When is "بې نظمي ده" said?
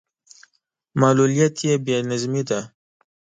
1.85-2.59